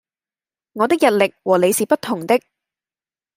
[0.73, 2.41] 我的日曆和你是不同的！